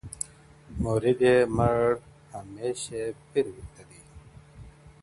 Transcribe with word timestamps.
مريـــد 0.81 1.19
يــې 1.25 1.35
مـړ 1.55 1.79
هـمېـش 2.33 2.81
يـې 2.93 3.03
پيـر 3.29 3.45
ويده 3.53 3.83
دی. 3.89 3.99